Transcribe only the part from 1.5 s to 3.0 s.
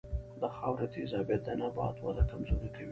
نبات وده کمزورې کوي.